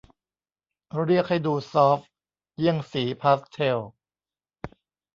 [1.05, 2.09] เรียกให้ดูซอฟต์
[2.57, 3.79] เยี่ยงสีพาสเทล